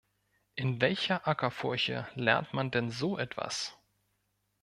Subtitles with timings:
[0.55, 3.77] In welcher Ackerfurche lernt man denn so etwas?